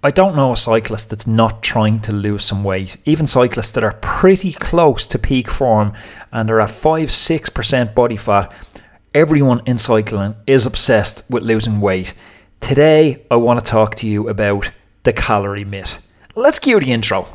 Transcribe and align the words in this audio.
I 0.00 0.12
don't 0.12 0.36
know 0.36 0.52
a 0.52 0.56
cyclist 0.56 1.10
that's 1.10 1.26
not 1.26 1.60
trying 1.60 1.98
to 2.02 2.12
lose 2.12 2.44
some 2.44 2.62
weight. 2.62 2.96
Even 3.04 3.26
cyclists 3.26 3.72
that 3.72 3.82
are 3.82 3.98
pretty 4.00 4.52
close 4.52 5.08
to 5.08 5.18
peak 5.18 5.50
form 5.50 5.92
and 6.30 6.48
are 6.52 6.60
at 6.60 6.70
5 6.70 7.08
6% 7.08 7.94
body 7.96 8.16
fat, 8.16 8.52
everyone 9.12 9.60
in 9.66 9.76
cycling 9.76 10.36
is 10.46 10.66
obsessed 10.66 11.28
with 11.28 11.42
losing 11.42 11.80
weight. 11.80 12.14
Today, 12.60 13.26
I 13.28 13.34
want 13.36 13.58
to 13.58 13.66
talk 13.66 13.96
to 13.96 14.06
you 14.06 14.28
about 14.28 14.70
the 15.02 15.12
calorie 15.12 15.64
myth. 15.64 16.06
Let's 16.36 16.60
cue 16.60 16.78
the 16.78 16.92
intro. 16.92 17.26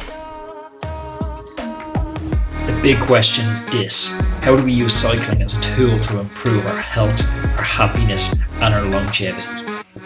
The 2.65 2.79
big 2.81 2.97
question 3.01 3.49
is 3.49 3.65
this 3.65 4.13
How 4.39 4.55
do 4.55 4.63
we 4.63 4.71
use 4.71 4.93
cycling 4.93 5.41
as 5.41 5.57
a 5.57 5.61
tool 5.61 5.99
to 5.99 6.19
improve 6.21 6.65
our 6.65 6.79
health, 6.79 7.29
our 7.57 7.61
happiness, 7.61 8.41
and 8.61 8.73
our 8.73 8.85
longevity? 8.85 9.49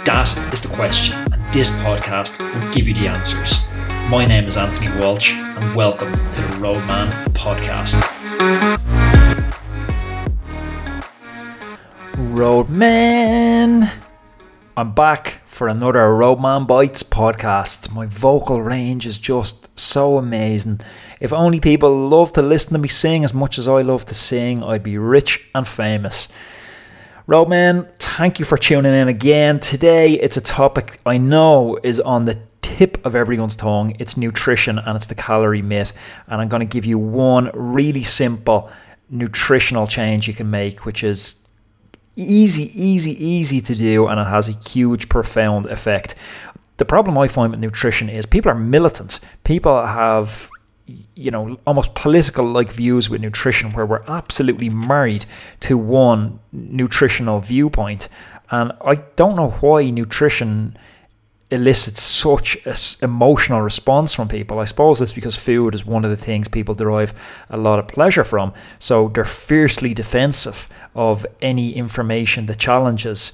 That 0.06 0.36
is 0.52 0.62
the 0.64 0.76
question, 0.76 1.16
this 1.54 1.70
podcast 1.80 2.40
will 2.40 2.72
give 2.74 2.88
you 2.88 2.94
the 2.94 3.08
answers. 3.08 3.66
My 4.10 4.26
name 4.26 4.46
is 4.46 4.58
Anthony 4.58 4.90
Walsh, 5.00 5.32
and 5.34 5.76
welcome 5.76 6.12
to 6.12 6.42
the 6.42 6.58
Roadman 6.60 7.08
Podcast. 7.32 7.96
Roadman! 12.18 13.90
I'm 14.76 14.94
back 14.94 15.42
for 15.48 15.70
another 15.70 16.14
Roadman 16.14 16.68
Bites 16.68 17.02
podcast. 17.02 17.94
My 17.94 18.08
vocal 18.08 18.62
range 18.62 19.06
is 19.06 19.18
just 19.18 19.80
so 19.80 20.18
amazing. 20.18 20.82
If 21.22 21.32
only 21.32 21.62
people 21.62 22.10
love 22.10 22.34
to 22.34 22.42
listen 22.42 22.74
to 22.74 22.80
me 22.80 22.90
sing 22.90 23.24
as 23.24 23.34
much 23.34 23.58
as 23.58 23.70
I 23.70 23.84
love 23.84 24.04
to 24.06 24.16
sing, 24.16 24.62
I'd 24.64 24.84
be 24.84 24.98
rich 24.98 25.48
and 25.56 25.66
famous. 25.66 26.28
Roadman, 27.28 27.86
thank 28.00 28.40
you 28.40 28.46
for 28.46 28.58
tuning 28.58 28.94
in 28.94 29.10
again. 29.10 29.60
Today, 29.60 30.14
it's 30.14 30.38
a 30.38 30.42
topic 30.42 31.02
I 31.06 31.18
know 31.18 31.78
is 31.84 32.00
on 32.00 32.24
the 32.24 32.40
tip 32.62 33.06
of 33.06 33.16
everyone's 33.18 33.58
tongue. 33.58 33.98
It's 34.00 34.16
nutrition 34.16 34.80
and 34.80 34.96
it's 34.96 35.08
the 35.08 35.16
calorie 35.16 35.62
myth. 35.62 35.92
And 36.28 36.40
I'm 36.40 36.48
going 36.48 36.62
to 36.62 36.66
give 36.66 36.86
you 36.86 36.98
one 36.98 37.52
really 37.54 38.06
simple 38.06 38.72
nutritional 39.10 39.88
change 39.88 40.30
you 40.30 40.34
can 40.34 40.50
make, 40.50 40.86
which 40.86 41.04
is 41.04 41.46
easy, 42.16 42.72
easy, 42.82 43.22
easy 43.22 43.60
to 43.60 43.76
do, 43.76 44.08
and 44.08 44.22
it 44.22 44.28
has 44.28 44.48
a 44.48 44.54
huge, 44.54 45.10
profound 45.10 45.66
effect. 45.66 46.16
The 46.78 46.86
problem 46.86 47.18
I 47.18 47.28
find 47.28 47.52
with 47.52 47.60
nutrition 47.60 48.08
is 48.08 48.26
people 48.26 48.52
are 48.52 48.56
militant. 48.56 49.20
People 49.44 49.86
have 49.86 50.50
you 51.16 51.32
know, 51.32 51.60
almost 51.66 51.94
political 51.96 52.46
like 52.46 52.72
views 52.72 53.10
with 53.10 53.22
nutrition 53.22 53.72
where 53.72 53.86
we're 53.86 54.04
absolutely 54.08 54.70
married 54.70 55.26
to 55.62 55.78
one 55.78 56.40
nutritional 56.52 57.40
viewpoint. 57.40 58.08
And 58.52 58.72
I 58.82 58.96
don't 59.16 59.36
know 59.36 59.50
why 59.50 59.90
nutrition 59.90 60.78
elicits 61.50 62.02
such 62.02 62.58
an 62.66 62.76
emotional 63.02 63.62
response 63.62 64.14
from 64.14 64.28
people. 64.28 64.60
I 64.60 64.66
suppose 64.66 65.02
it's 65.02 65.12
because 65.14 65.36
food 65.36 65.74
is 65.74 65.86
one 65.86 66.04
of 66.04 66.12
the 66.12 66.18
things 66.18 66.48
people 66.48 66.76
derive 66.76 67.14
a 67.50 67.58
lot 67.58 67.80
of 67.80 67.88
pleasure 67.88 68.24
from. 68.24 68.54
So 68.80 69.10
they're 69.10 69.24
fiercely 69.24 69.94
defensive 69.94 70.70
of 70.96 71.26
any 71.42 71.74
information 71.74 72.48
that 72.48 72.60
challenges 72.60 73.34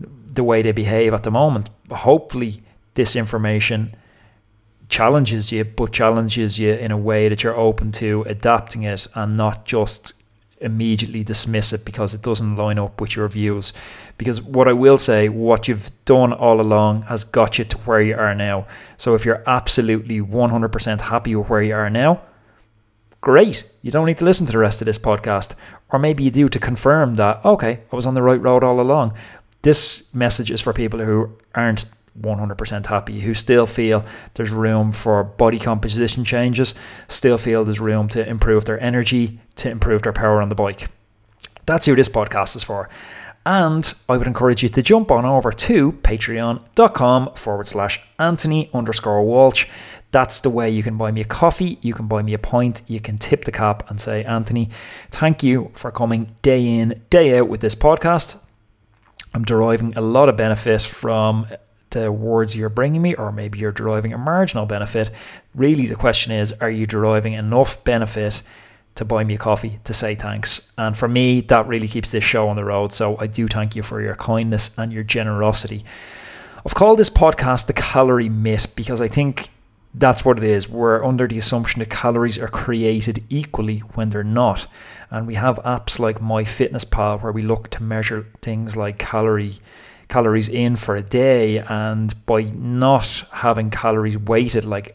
the 0.00 0.44
way 0.44 0.62
they 0.62 0.72
behave 0.72 1.14
at 1.14 1.22
the 1.22 1.30
moment. 1.30 1.70
Hopefully, 1.90 2.62
this 2.94 3.14
information 3.16 3.94
challenges 4.92 5.50
you, 5.50 5.64
but 5.64 5.90
challenges 5.90 6.58
you 6.58 6.74
in 6.74 6.90
a 6.90 6.96
way 6.96 7.28
that 7.30 7.42
you're 7.42 7.56
open 7.56 7.90
to 7.90 8.22
adapting 8.28 8.82
it 8.82 9.06
and 9.14 9.38
not 9.38 9.64
just 9.64 10.12
immediately 10.60 11.24
dismiss 11.24 11.72
it 11.72 11.82
because 11.86 12.14
it 12.14 12.20
doesn't 12.20 12.56
line 12.56 12.78
up 12.78 13.00
with 13.00 13.16
your 13.16 13.26
views. 13.26 13.72
Because 14.18 14.42
what 14.42 14.68
I 14.68 14.74
will 14.74 14.98
say, 14.98 15.30
what 15.30 15.66
you've 15.66 15.90
done 16.04 16.34
all 16.34 16.60
along 16.60 17.02
has 17.02 17.24
got 17.24 17.58
you 17.58 17.64
to 17.64 17.78
where 17.78 18.02
you 18.02 18.14
are 18.14 18.34
now. 18.34 18.66
So 18.98 19.14
if 19.14 19.24
you're 19.24 19.42
absolutely 19.46 20.20
100% 20.20 21.00
happy 21.00 21.34
with 21.34 21.48
where 21.48 21.62
you 21.62 21.74
are 21.74 21.90
now, 21.90 22.20
great. 23.22 23.64
You 23.80 23.90
don't 23.90 24.06
need 24.06 24.18
to 24.18 24.26
listen 24.26 24.44
to 24.46 24.52
the 24.52 24.58
rest 24.58 24.82
of 24.82 24.86
this 24.86 24.98
podcast. 24.98 25.54
Or 25.90 25.98
maybe 25.98 26.22
you 26.22 26.30
do 26.30 26.50
to 26.50 26.58
confirm 26.58 27.14
that, 27.14 27.42
okay, 27.46 27.80
I 27.90 27.96
was 27.96 28.04
on 28.04 28.12
the 28.14 28.22
right 28.22 28.40
road 28.40 28.62
all 28.62 28.78
along. 28.78 29.14
This 29.62 30.14
message 30.14 30.50
is 30.50 30.60
for 30.60 30.74
people 30.74 31.00
who 31.00 31.32
aren't 31.54 31.86
100% 32.20 32.86
happy, 32.86 33.20
who 33.20 33.34
still 33.34 33.66
feel 33.66 34.04
there's 34.34 34.50
room 34.50 34.92
for 34.92 35.24
body 35.24 35.58
composition 35.58 36.24
changes, 36.24 36.74
still 37.08 37.38
feel 37.38 37.64
there's 37.64 37.80
room 37.80 38.08
to 38.08 38.28
improve 38.28 38.64
their 38.64 38.80
energy, 38.80 39.38
to 39.56 39.70
improve 39.70 40.02
their 40.02 40.12
power 40.12 40.42
on 40.42 40.48
the 40.48 40.54
bike. 40.54 40.88
That's 41.66 41.86
who 41.86 41.94
this 41.94 42.08
podcast 42.08 42.56
is 42.56 42.64
for. 42.64 42.88
And 43.44 43.92
I 44.08 44.16
would 44.16 44.26
encourage 44.26 44.62
you 44.62 44.68
to 44.68 44.82
jump 44.82 45.10
on 45.10 45.24
over 45.24 45.50
to 45.50 45.92
patreon.com 45.92 47.34
forward 47.34 47.68
slash 47.68 48.00
Anthony 48.18 48.70
underscore 48.72 49.24
Walsh. 49.24 49.66
That's 50.12 50.40
the 50.40 50.50
way 50.50 50.70
you 50.70 50.82
can 50.82 50.96
buy 50.96 51.10
me 51.10 51.22
a 51.22 51.24
coffee, 51.24 51.78
you 51.80 51.94
can 51.94 52.06
buy 52.06 52.22
me 52.22 52.34
a 52.34 52.38
pint, 52.38 52.82
you 52.86 53.00
can 53.00 53.16
tip 53.16 53.44
the 53.44 53.52
cap 53.52 53.88
and 53.88 53.98
say, 53.98 54.22
Anthony, 54.24 54.68
thank 55.10 55.42
you 55.42 55.70
for 55.74 55.90
coming 55.90 56.36
day 56.42 56.64
in, 56.64 57.02
day 57.08 57.38
out 57.38 57.48
with 57.48 57.62
this 57.62 57.74
podcast. 57.74 58.38
I'm 59.34 59.44
deriving 59.44 59.96
a 59.96 60.02
lot 60.02 60.28
of 60.28 60.36
benefit 60.36 60.82
from 60.82 61.46
the 61.92 62.10
words 62.10 62.56
you're 62.56 62.68
bringing 62.68 63.02
me, 63.02 63.14
or 63.14 63.32
maybe 63.32 63.58
you're 63.58 63.72
deriving 63.72 64.12
a 64.12 64.18
marginal 64.18 64.66
benefit. 64.66 65.10
Really, 65.54 65.86
the 65.86 65.94
question 65.94 66.32
is, 66.32 66.52
are 66.60 66.70
you 66.70 66.86
deriving 66.86 67.34
enough 67.34 67.82
benefit 67.84 68.42
to 68.94 69.04
buy 69.04 69.24
me 69.24 69.34
a 69.34 69.38
coffee 69.38 69.78
to 69.84 69.94
say 69.94 70.14
thanks? 70.14 70.72
And 70.76 70.96
for 70.96 71.08
me, 71.08 71.40
that 71.42 71.66
really 71.66 71.88
keeps 71.88 72.10
this 72.10 72.24
show 72.24 72.48
on 72.48 72.56
the 72.56 72.64
road. 72.64 72.92
So 72.92 73.18
I 73.18 73.26
do 73.26 73.46
thank 73.46 73.76
you 73.76 73.82
for 73.82 74.02
your 74.02 74.16
kindness 74.16 74.76
and 74.76 74.92
your 74.92 75.04
generosity. 75.04 75.84
I've 76.64 76.74
called 76.74 76.98
this 76.98 77.10
podcast 77.10 77.66
the 77.66 77.72
calorie 77.72 78.28
myth 78.28 78.74
because 78.76 79.00
I 79.00 79.08
think 79.08 79.50
that's 79.94 80.24
what 80.24 80.38
it 80.38 80.44
is. 80.44 80.68
We're 80.68 81.04
under 81.04 81.26
the 81.26 81.38
assumption 81.38 81.80
that 81.80 81.90
calories 81.90 82.38
are 82.38 82.48
created 82.48 83.22
equally 83.28 83.78
when 83.94 84.08
they're 84.08 84.24
not. 84.24 84.66
And 85.10 85.26
we 85.26 85.34
have 85.34 85.56
apps 85.56 85.98
like 85.98 86.20
MyFitnessPal 86.20 87.22
where 87.22 87.32
we 87.32 87.42
look 87.42 87.68
to 87.70 87.82
measure 87.82 88.26
things 88.40 88.76
like 88.76 88.98
calorie 88.98 89.60
calories 90.12 90.48
in 90.48 90.76
for 90.76 90.94
a 90.94 91.02
day 91.02 91.58
and 91.58 92.14
by 92.26 92.42
not 92.42 93.24
having 93.32 93.70
calories 93.70 94.18
weighted 94.18 94.64
like 94.64 94.94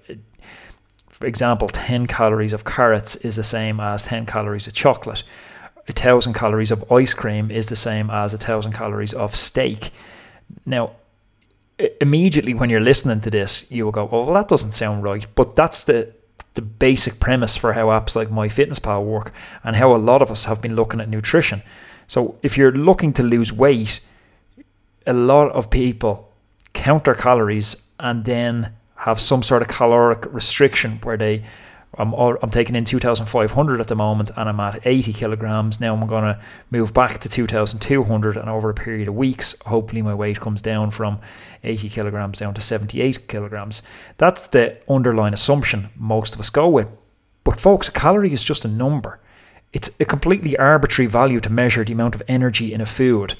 for 1.10 1.26
example 1.26 1.68
10 1.68 2.06
calories 2.06 2.54
of 2.54 2.64
carrots 2.64 3.16
is 3.18 3.36
the 3.36 3.44
same 3.44 3.80
as 3.80 4.04
10 4.04 4.28
calories 4.28 4.68
of 4.68 4.74
chocolate. 4.74 5.24
A 5.88 5.94
thousand 5.94 6.34
calories 6.34 6.70
of 6.70 6.92
ice 6.92 7.16
cream 7.16 7.50
is 7.50 7.66
the 7.66 7.76
same 7.76 8.12
as 8.12 8.36
a 8.36 8.38
thousand 8.38 8.74
calories 8.74 9.14
of 9.14 9.36
steak. 9.36 9.90
Now 10.68 10.92
immediately 12.00 12.54
when 12.54 12.70
you're 12.70 12.90
listening 12.92 13.22
to 13.22 13.32
this 13.32 13.72
you 13.72 13.86
will 13.86 13.92
go 13.92 14.08
oh 14.12 14.24
well 14.24 14.34
that 14.34 14.48
doesn't 14.48 14.72
sound 14.72 15.04
right 15.04 15.26
but 15.36 15.56
that's 15.56 15.84
the 15.84 16.12
the 16.54 16.62
basic 16.62 17.20
premise 17.20 17.56
for 17.56 17.74
how 17.74 17.88
apps 17.88 18.16
like 18.16 18.30
MyFitnessPal 18.30 19.04
work 19.04 19.32
and 19.64 19.76
how 19.76 19.96
a 19.96 20.04
lot 20.10 20.22
of 20.22 20.30
us 20.30 20.46
have 20.46 20.60
been 20.60 20.76
looking 20.76 21.00
at 21.00 21.08
nutrition. 21.08 21.62
So 22.08 22.38
if 22.42 22.58
you're 22.58 22.72
looking 22.72 23.14
to 23.14 23.24
lose 23.24 23.54
weight 23.54 24.00
a 25.08 25.14
lot 25.14 25.52
of 25.54 25.70
people 25.70 26.32
count 26.74 27.06
their 27.06 27.16
calories 27.16 27.76
and 28.00 28.26
then 28.26 28.74
have 28.96 29.20
some 29.20 29.42
sort 29.42 29.62
of 29.62 29.68
caloric 29.68 30.26
restriction 30.32 31.00
where 31.04 31.18
they 31.18 31.44
I'm, 31.98 32.14
I'm 32.14 32.52
taking 32.52 32.76
in 32.76 32.86
2,500 32.86 33.82
at 33.82 33.88
the 33.88 33.96
moment 33.96 34.30
and 34.36 34.50
I'm 34.50 34.60
at 34.60 34.86
80 34.86 35.14
kilograms. 35.14 35.80
Now 35.80 35.96
I'm 35.96 36.06
going 36.08 36.26
to 36.26 36.40
move 36.70 36.94
back 36.94 37.20
to 37.20 37.30
2,200 37.30 38.38
and 38.38 38.50
over 38.50 38.70
a 38.70 38.74
period 38.74 39.08
of 39.08 39.16
weeks, 39.16 39.56
hopefully 39.66 40.02
my 40.02 40.14
weight 40.14 40.40
comes 40.40 40.62
down 40.62 40.92
from 40.92 41.20
80 41.64 41.90
kilograms 41.90 42.40
down 42.40 42.54
to 42.54 42.62
78 42.62 43.28
kilograms. 43.28 43.82
That's 44.18 44.48
the 44.48 44.78
underlying 44.88 45.34
assumption 45.34 45.90
most 45.96 46.36
of 46.36 46.40
us 46.40 46.50
go 46.50 46.68
with. 46.70 46.88
But 47.44 47.60
folks, 47.60 47.88
a 47.88 47.92
calorie 47.92 48.34
is 48.34 48.44
just 48.44 48.66
a 48.66 48.70
number. 48.70 49.20
It's 49.74 49.90
a 50.00 50.06
completely 50.06 50.58
arbitrary 50.58 51.08
value 51.08 51.40
to 51.40 51.50
measure 51.50 51.84
the 51.84 51.94
amount 51.94 52.16
of 52.16 52.24
energy 52.28 52.74
in 52.74 52.82
a 52.82 52.86
food 52.86 53.36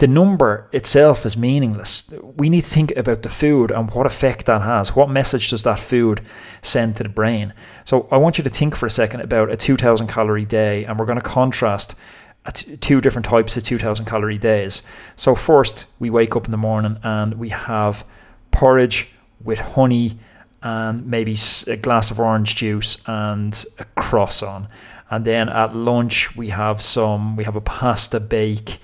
the 0.00 0.06
number 0.06 0.66
itself 0.72 1.26
is 1.26 1.36
meaningless. 1.36 2.12
We 2.36 2.48
need 2.48 2.64
to 2.64 2.70
think 2.70 2.96
about 2.96 3.22
the 3.22 3.28
food 3.28 3.70
and 3.70 3.90
what 3.90 4.06
effect 4.06 4.46
that 4.46 4.62
has. 4.62 4.96
What 4.96 5.10
message 5.10 5.50
does 5.50 5.62
that 5.64 5.78
food 5.78 6.22
send 6.62 6.96
to 6.96 7.02
the 7.02 7.10
brain? 7.10 7.52
So 7.84 8.08
I 8.10 8.16
want 8.16 8.38
you 8.38 8.44
to 8.44 8.50
think 8.50 8.74
for 8.74 8.86
a 8.86 8.90
second 8.90 9.20
about 9.20 9.50
a 9.50 9.58
2000 9.58 10.08
calorie 10.08 10.46
day, 10.46 10.84
and 10.84 10.98
we're 10.98 11.04
going 11.04 11.20
to 11.20 11.24
contrast 11.24 11.94
two 12.80 13.02
different 13.02 13.26
types 13.26 13.58
of 13.58 13.62
2000 13.62 14.06
calorie 14.06 14.38
days. 14.38 14.82
So 15.16 15.34
first, 15.34 15.84
we 15.98 16.08
wake 16.08 16.34
up 16.34 16.46
in 16.46 16.50
the 16.50 16.56
morning 16.56 16.98
and 17.02 17.34
we 17.34 17.50
have 17.50 18.04
porridge 18.52 19.08
with 19.44 19.58
honey 19.58 20.18
and 20.62 21.06
maybe 21.06 21.36
a 21.66 21.76
glass 21.76 22.10
of 22.10 22.18
orange 22.18 22.56
juice 22.56 22.96
and 23.06 23.66
a 23.78 23.84
croissant. 24.00 24.66
And 25.10 25.26
then 25.26 25.50
at 25.50 25.76
lunch 25.76 26.34
we 26.36 26.48
have 26.48 26.80
some 26.80 27.36
we 27.36 27.44
have 27.44 27.56
a 27.56 27.60
pasta 27.60 28.18
bake 28.18 28.78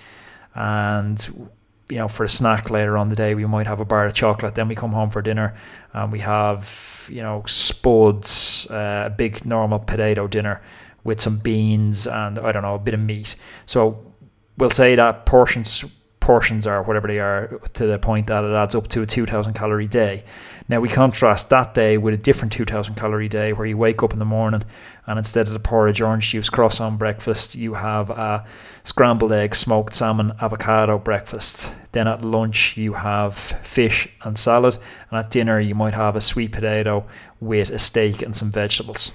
and 0.57 1.49
you 1.89 1.99
know 1.99 2.09
for 2.09 2.25
a 2.25 2.29
snack 2.29 2.71
later 2.71 2.99
on 2.99 3.09
the 3.09 3.15
day 3.15 3.35
we 3.35 3.47
might 3.47 3.67
have 3.67 3.79
a 3.81 3.85
bar 3.85 4.07
of 4.07 4.15
chocolate. 4.15 4.55
Then 4.55 4.69
we 4.69 4.75
come 4.75 4.93
home 4.93 5.11
for 5.11 5.23
dinner 5.23 5.55
and 5.93 6.11
we 6.11 6.19
have 6.21 7.09
you 7.13 7.23
know 7.23 7.45
spuds 7.47 8.67
uh, 8.71 9.05
a 9.07 9.11
big 9.11 9.45
normal 9.47 9.79
potato 9.79 10.27
dinner 10.27 10.61
with 11.05 11.21
some 11.21 11.39
beans 11.39 12.09
and 12.09 12.41
i 12.41 12.51
don't 12.51 12.63
know 12.63 12.75
a 12.75 12.79
bit 12.79 12.95
of 12.95 13.01
meat. 13.01 13.37
So 13.67 14.13
we'll 14.59 14.71
say 14.71 14.97
that 14.97 15.27
portions 15.27 15.85
portions 16.27 16.67
are, 16.67 16.83
whatever 16.83 17.07
they 17.07 17.21
are, 17.21 17.61
to 17.73 17.87
the 17.87 18.01
point 18.01 18.27
that 18.27 18.43
it 18.43 18.53
adds 18.53 18.75
up 18.75 18.89
to 18.89 19.01
a 19.01 19.07
2,000 19.07 19.55
calorie 19.55 19.87
day. 19.87 20.25
Now, 20.69 20.81
we 20.81 20.89
contrast 20.89 21.51
that 21.51 21.73
day 21.73 21.99
with 21.99 22.15
a 22.15 22.17
different 22.17 22.53
2,000 22.53 22.97
calorie 22.97 23.29
day 23.29 23.53
where 23.53 23.65
you 23.65 23.79
wake 23.79 24.03
up 24.03 24.13
in 24.13 24.19
the 24.19 24.25
morning 24.25 24.65
and 25.07 25.21
instead 25.21 25.47
of 25.47 25.53
the 25.53 25.61
porridge 25.61 26.01
orange 26.01 26.29
juice 26.29 26.49
croissant 26.49 26.99
breakfast, 26.99 27.55
you 27.55 27.75
have 27.75 28.11
a 28.11 28.45
scrambled 28.83 29.31
egg, 29.31 29.55
smoked 29.55 29.95
salmon, 29.95 30.33
avocado 30.41 30.99
breakfast. 30.99 31.73
Then 31.93 32.09
at 32.09 32.25
lunch, 32.25 32.77
you 32.77 32.95
have 32.95 33.37
fish 33.37 34.09
and 34.25 34.37
salad. 34.37 34.79
And 35.11 35.21
at 35.21 35.31
dinner, 35.31 35.61
you 35.61 35.77
might 35.77 35.95
have 35.95 36.17
a 36.17 36.21
sweet 36.21 36.51
potato 36.51 37.07
with 37.39 37.71
a 37.71 37.79
steak 37.79 38.23
and 38.23 38.35
some 38.35 38.51
vegetables. 38.51 39.13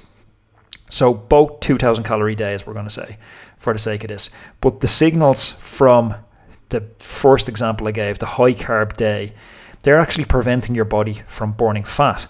So, 0.89 1.13
both 1.13 1.59
2,000 1.59 2.05
calorie 2.05 2.35
days, 2.35 2.65
we're 2.65 2.73
going 2.73 2.85
to 2.85 2.89
say, 2.89 3.17
for 3.57 3.73
the 3.73 3.79
sake 3.79 4.05
of 4.05 4.07
this. 4.07 4.29
But 4.61 4.79
the 4.79 4.87
signals 4.87 5.49
from 5.49 6.15
the 6.71 6.83
first 6.99 7.47
example 7.47 7.87
I 7.87 7.91
gave, 7.91 8.19
the 8.19 8.25
high 8.25 8.53
carb 8.53 8.97
day, 8.97 9.33
they're 9.83 9.99
actually 9.99 10.25
preventing 10.25 10.75
your 10.75 10.85
body 10.85 11.21
from 11.27 11.53
burning 11.53 11.83
fat 11.83 12.27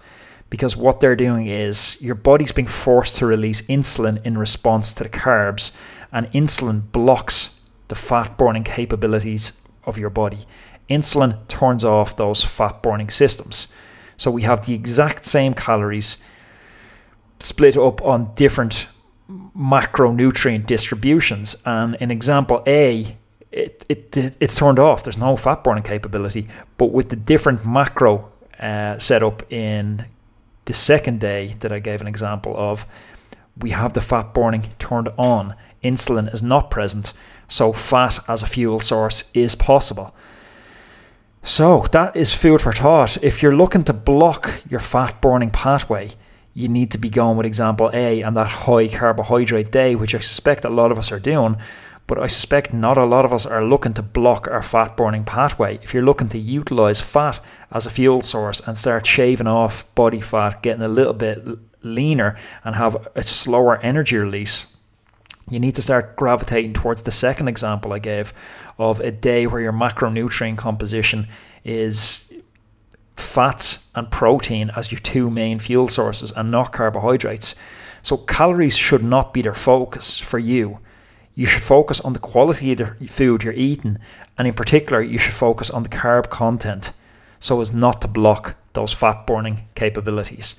because 0.51 0.75
what 0.75 0.99
they're 0.99 1.15
doing 1.15 1.47
is 1.47 1.99
your 2.01 2.13
body's 2.13 2.51
being 2.51 2.67
forced 2.67 3.15
to 3.15 3.25
release 3.25 3.61
insulin 3.63 4.23
in 4.25 4.37
response 4.37 4.93
to 4.93 5.03
the 5.03 5.09
carbs, 5.09 5.71
and 6.11 6.29
insulin 6.33 6.91
blocks 6.91 7.61
the 7.87 7.95
fat 7.95 8.37
burning 8.37 8.65
capabilities 8.65 9.61
of 9.85 9.97
your 9.97 10.09
body. 10.09 10.45
Insulin 10.89 11.47
turns 11.47 11.85
off 11.85 12.17
those 12.17 12.43
fat 12.43 12.83
burning 12.83 13.09
systems. 13.09 13.73
So 14.17 14.29
we 14.29 14.41
have 14.41 14.65
the 14.65 14.73
exact 14.73 15.25
same 15.25 15.53
calories 15.53 16.17
split 17.39 17.77
up 17.77 18.01
on 18.03 18.33
different 18.35 18.87
macronutrient 19.57 20.65
distributions. 20.65 21.55
And 21.65 21.95
in 21.95 22.11
example 22.11 22.61
A, 22.67 23.17
it, 23.91 24.15
it, 24.15 24.37
it's 24.39 24.55
turned 24.55 24.79
off. 24.79 25.03
There's 25.03 25.17
no 25.17 25.35
fat 25.35 25.63
burning 25.63 25.83
capability. 25.83 26.47
But 26.77 26.87
with 26.87 27.09
the 27.09 27.17
different 27.17 27.65
macro 27.65 28.31
uh, 28.57 28.97
setup 28.99 29.51
in 29.51 30.05
the 30.65 30.73
second 30.73 31.19
day 31.19 31.55
that 31.59 31.71
I 31.73 31.79
gave 31.79 31.99
an 31.99 32.07
example 32.07 32.55
of, 32.55 32.85
we 33.57 33.71
have 33.71 33.91
the 33.93 34.01
fat 34.01 34.33
burning 34.33 34.69
turned 34.79 35.09
on. 35.17 35.55
Insulin 35.83 36.33
is 36.33 36.41
not 36.41 36.71
present, 36.71 37.11
so 37.49 37.73
fat 37.73 38.19
as 38.29 38.41
a 38.41 38.47
fuel 38.47 38.79
source 38.79 39.29
is 39.33 39.55
possible. 39.55 40.15
So 41.43 41.85
that 41.91 42.15
is 42.15 42.33
food 42.33 42.61
for 42.61 42.71
thought. 42.71 43.21
If 43.21 43.41
you're 43.41 43.55
looking 43.55 43.83
to 43.85 43.93
block 43.93 44.61
your 44.69 44.79
fat 44.79 45.19
burning 45.21 45.49
pathway, 45.49 46.11
you 46.53 46.69
need 46.69 46.91
to 46.91 46.97
be 46.97 47.09
going 47.09 47.35
with 47.35 47.45
example 47.45 47.89
A 47.93 48.21
and 48.21 48.37
that 48.37 48.47
high 48.47 48.87
carbohydrate 48.87 49.71
day, 49.71 49.95
which 49.95 50.15
I 50.15 50.19
suspect 50.19 50.63
a 50.63 50.69
lot 50.69 50.91
of 50.91 50.97
us 50.97 51.11
are 51.11 51.19
doing. 51.19 51.57
But 52.11 52.19
I 52.21 52.27
suspect 52.27 52.73
not 52.73 52.97
a 52.97 53.05
lot 53.05 53.23
of 53.23 53.31
us 53.31 53.45
are 53.45 53.63
looking 53.63 53.93
to 53.93 54.01
block 54.01 54.45
our 54.51 54.61
fat 54.61 54.97
burning 54.97 55.23
pathway. 55.23 55.79
If 55.81 55.93
you're 55.93 56.03
looking 56.03 56.27
to 56.27 56.37
utilize 56.37 56.99
fat 56.99 57.39
as 57.71 57.85
a 57.85 57.89
fuel 57.89 58.21
source 58.21 58.59
and 58.59 58.75
start 58.75 59.07
shaving 59.07 59.47
off 59.47 59.85
body 59.95 60.19
fat, 60.19 60.61
getting 60.61 60.81
a 60.81 60.89
little 60.89 61.13
bit 61.13 61.41
leaner, 61.83 62.35
and 62.65 62.75
have 62.75 63.07
a 63.15 63.23
slower 63.23 63.77
energy 63.77 64.17
release, 64.17 64.75
you 65.49 65.57
need 65.57 65.75
to 65.75 65.81
start 65.81 66.17
gravitating 66.17 66.73
towards 66.73 67.03
the 67.03 67.11
second 67.11 67.47
example 67.47 67.93
I 67.93 67.99
gave 67.99 68.33
of 68.77 68.99
a 68.99 69.11
day 69.11 69.47
where 69.47 69.61
your 69.61 69.71
macronutrient 69.71 70.57
composition 70.57 71.29
is 71.63 72.33
fats 73.15 73.89
and 73.95 74.11
protein 74.11 74.69
as 74.75 74.91
your 74.91 74.99
two 74.99 75.29
main 75.29 75.59
fuel 75.59 75.87
sources 75.87 76.33
and 76.33 76.51
not 76.51 76.73
carbohydrates. 76.73 77.55
So, 78.01 78.17
calories 78.17 78.75
should 78.75 79.01
not 79.01 79.33
be 79.33 79.41
their 79.41 79.53
focus 79.53 80.19
for 80.19 80.39
you. 80.39 80.79
You 81.35 81.45
should 81.45 81.63
focus 81.63 81.99
on 82.01 82.13
the 82.13 82.19
quality 82.19 82.71
of 82.73 82.77
the 82.77 83.07
food 83.07 83.43
you're 83.43 83.53
eating, 83.53 83.97
and 84.37 84.47
in 84.47 84.53
particular, 84.53 85.01
you 85.01 85.17
should 85.17 85.33
focus 85.33 85.69
on 85.69 85.83
the 85.83 85.89
carb 85.89 86.29
content 86.29 86.91
so 87.39 87.61
as 87.61 87.73
not 87.73 88.01
to 88.01 88.07
block 88.07 88.55
those 88.73 88.93
fat 88.93 89.25
burning 89.25 89.61
capabilities. 89.75 90.55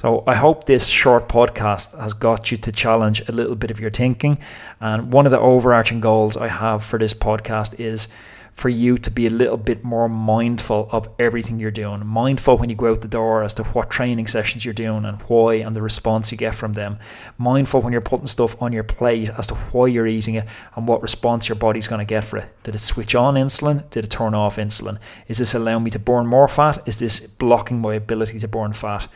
So 0.00 0.22
I 0.26 0.34
hope 0.34 0.64
this 0.64 0.88
short 0.88 1.28
podcast 1.28 1.98
has 1.98 2.12
got 2.12 2.52
you 2.52 2.58
to 2.58 2.70
challenge 2.70 3.26
a 3.28 3.32
little 3.32 3.56
bit 3.56 3.70
of 3.70 3.80
your 3.80 3.90
thinking. 3.90 4.38
And 4.80 5.12
one 5.12 5.26
of 5.26 5.32
the 5.32 5.40
overarching 5.40 6.00
goals 6.00 6.36
I 6.36 6.48
have 6.48 6.84
for 6.84 6.98
this 6.98 7.14
podcast 7.14 7.80
is 7.80 8.08
for 8.56 8.70
you 8.70 8.96
to 8.96 9.10
be 9.10 9.26
a 9.26 9.30
little 9.30 9.58
bit 9.58 9.84
more 9.84 10.08
mindful 10.08 10.88
of 10.90 11.10
everything 11.18 11.60
you're 11.60 11.70
doing. 11.70 12.04
Mindful 12.06 12.56
when 12.56 12.70
you 12.70 12.74
go 12.74 12.90
out 12.90 13.02
the 13.02 13.08
door 13.08 13.42
as 13.42 13.52
to 13.54 13.64
what 13.64 13.90
training 13.90 14.26
sessions 14.26 14.64
you're 14.64 14.72
doing 14.72 15.04
and 15.04 15.20
why 15.22 15.56
and 15.56 15.76
the 15.76 15.82
response 15.82 16.32
you 16.32 16.38
get 16.38 16.54
from 16.54 16.72
them. 16.72 16.98
Mindful 17.36 17.82
when 17.82 17.92
you're 17.92 18.00
putting 18.00 18.26
stuff 18.26 18.60
on 18.60 18.72
your 18.72 18.82
plate 18.82 19.28
as 19.36 19.46
to 19.48 19.54
why 19.54 19.88
you're 19.88 20.06
eating 20.06 20.36
it 20.36 20.46
and 20.74 20.88
what 20.88 21.02
response 21.02 21.50
your 21.50 21.56
body's 21.56 21.86
going 21.86 21.98
to 21.98 22.06
get 22.06 22.24
for 22.24 22.38
it. 22.38 22.46
Did 22.62 22.74
it 22.74 22.78
switch 22.78 23.14
on 23.14 23.34
insulin? 23.34 23.88
Did 23.90 24.04
it 24.04 24.10
turn 24.10 24.32
off 24.32 24.56
insulin? 24.56 24.98
Is 25.28 25.36
this 25.36 25.54
allowing 25.54 25.84
me 25.84 25.90
to 25.90 25.98
burn 25.98 26.26
more 26.26 26.48
fat? 26.48 26.82
Is 26.86 26.96
this 26.96 27.20
blocking 27.26 27.82
my 27.82 27.94
ability 27.94 28.38
to 28.38 28.48
burn 28.48 28.72
fat? 28.72 29.06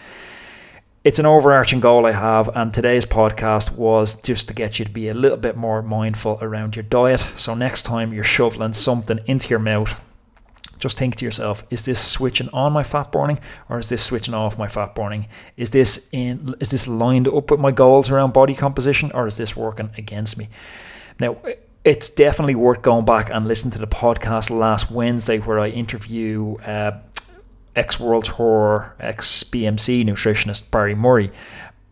It's 1.02 1.18
an 1.18 1.26
overarching 1.26 1.80
goal 1.80 2.04
I 2.04 2.12
have, 2.12 2.50
and 2.54 2.72
today's 2.72 3.06
podcast 3.06 3.74
was 3.76 4.20
just 4.20 4.48
to 4.48 4.54
get 4.54 4.78
you 4.78 4.84
to 4.84 4.90
be 4.90 5.08
a 5.08 5.14
little 5.14 5.38
bit 5.38 5.56
more 5.56 5.80
mindful 5.80 6.38
around 6.42 6.76
your 6.76 6.82
diet. 6.82 7.26
So, 7.36 7.54
next 7.54 7.84
time 7.84 8.12
you're 8.12 8.22
shoveling 8.22 8.74
something 8.74 9.18
into 9.26 9.48
your 9.48 9.60
mouth, 9.60 9.98
just 10.78 10.98
think 10.98 11.16
to 11.16 11.24
yourself: 11.24 11.64
Is 11.70 11.86
this 11.86 12.06
switching 12.06 12.50
on 12.52 12.74
my 12.74 12.82
fat 12.82 13.10
burning, 13.10 13.38
or 13.70 13.78
is 13.78 13.88
this 13.88 14.04
switching 14.04 14.34
off 14.34 14.58
my 14.58 14.68
fat 14.68 14.94
burning? 14.94 15.26
Is 15.56 15.70
this 15.70 16.10
in? 16.12 16.48
Is 16.60 16.68
this 16.68 16.86
lined 16.86 17.28
up 17.28 17.50
with 17.50 17.60
my 17.60 17.70
goals 17.70 18.10
around 18.10 18.34
body 18.34 18.54
composition, 18.54 19.10
or 19.14 19.26
is 19.26 19.38
this 19.38 19.56
working 19.56 19.90
against 19.96 20.36
me? 20.36 20.48
Now, 21.18 21.38
it's 21.82 22.10
definitely 22.10 22.56
worth 22.56 22.82
going 22.82 23.06
back 23.06 23.30
and 23.30 23.48
listening 23.48 23.72
to 23.72 23.78
the 23.78 23.86
podcast 23.86 24.50
last 24.50 24.90
Wednesday 24.90 25.38
where 25.38 25.58
I 25.58 25.68
interview. 25.68 26.56
Uh, 26.56 27.00
ex 27.76 28.00
World 28.00 28.24
Tour, 28.24 28.94
ex 29.00 29.44
BMC 29.44 30.04
nutritionist 30.04 30.70
Barry 30.70 30.94
Murray. 30.94 31.30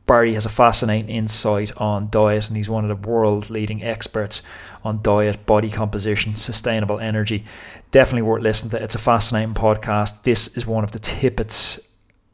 Barry 0.07 0.33
has 0.35 0.47
a 0.47 0.51
fascinating 0.51 1.11
insight 1.11 1.71
on 1.77 2.09
diet, 2.11 2.49
and 2.49 2.57
he's 2.57 2.71
one 2.71 2.89
of 2.89 2.89
the 2.89 3.09
world 3.09 3.51
leading 3.51 3.83
experts 3.83 4.43
on 4.83 5.03
diet, 5.03 5.45
body 5.45 5.71
composition, 5.71 6.35
sustainable 6.35 6.99
energy. 6.99 7.45
Definitely 7.91 8.23
worth 8.23 8.43
listening 8.43 8.71
to. 8.71 8.83
It's 8.83 8.95
a 8.95 8.99
fascinating 8.99 9.55
podcast. 9.55 10.23
This 10.23 10.57
is 10.57 10.67
one 10.67 10.83
of 10.83 10.93
the 10.93 10.99
tippets 10.99 11.79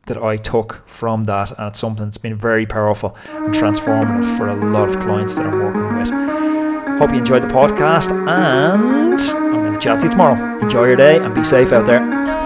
that 0.07 0.19
I 0.19 0.37
took 0.37 0.87
from 0.87 1.25
that, 1.25 1.51
and 1.59 1.69
it's 1.69 1.81
something 1.81 2.07
that's 2.07 2.19
been 2.19 2.37
very 2.37 2.65
powerful 2.65 3.17
and 3.29 3.53
transformative 3.53 4.37
for 4.37 4.49
a 4.49 4.71
lot 4.71 4.89
of 4.89 5.01
clients 5.01 5.37
that 5.37 5.47
I'm 5.47 5.59
working 5.59 5.99
with. 5.99 6.99
Hope 6.99 7.11
you 7.11 7.19
enjoyed 7.19 7.43
the 7.43 7.49
podcast, 7.49 8.11
and 8.11 9.21
I'm 9.21 9.53
going 9.53 9.75
to 9.75 9.81
chat 9.81 9.99
to 10.01 10.07
you 10.07 10.11
tomorrow. 10.11 10.61
Enjoy 10.61 10.85
your 10.87 10.97
day 10.97 11.17
and 11.17 11.35
be 11.35 11.43
safe 11.43 11.73
out 11.73 11.87
there. 11.87 12.44